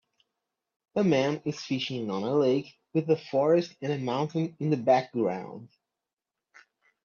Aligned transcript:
A 0.95 1.03
man 1.03 1.43
is 1.45 1.61
fishing 1.61 2.09
on 2.09 2.23
a 2.23 2.33
lake 2.33 2.75
with 2.91 3.07
a 3.11 3.15
forest 3.15 3.75
and 3.83 4.03
mountain 4.03 4.57
in 4.59 4.71
the 4.71 4.77
background. 4.77 5.69